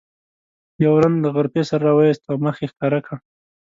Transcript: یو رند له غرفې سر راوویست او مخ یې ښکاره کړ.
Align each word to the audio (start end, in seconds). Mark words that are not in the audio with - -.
یو 0.83 0.93
رند 1.01 1.17
له 1.23 1.29
غرفې 1.35 1.61
سر 1.69 1.79
راوویست 1.87 2.23
او 2.29 2.35
مخ 2.45 2.55
یې 2.61 2.67
ښکاره 2.71 2.99
کړ. 3.05 3.17